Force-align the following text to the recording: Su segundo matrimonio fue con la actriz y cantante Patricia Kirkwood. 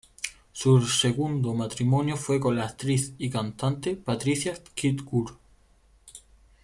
Su 0.51 0.81
segundo 0.87 1.53
matrimonio 1.53 2.17
fue 2.17 2.39
con 2.39 2.55
la 2.57 2.63
actriz 2.65 3.13
y 3.19 3.29
cantante 3.29 3.95
Patricia 3.95 4.55
Kirkwood. 4.73 5.33